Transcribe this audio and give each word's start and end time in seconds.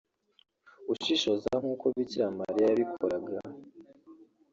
ushishoza 0.93 1.49
nk’uko 1.61 1.85
Bikira 1.95 2.27
Mariya 2.39 2.65
yabikoraga 2.69 3.37